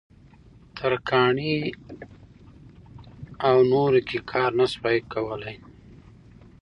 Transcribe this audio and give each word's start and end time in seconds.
ترکاڼۍ 0.75 1.55
او 3.47 3.55
نورو 3.71 3.99
کې 4.07 4.17
کار 4.31 4.51
نه 4.59 4.65
شوای 4.73 4.99
کولای. 5.13 5.55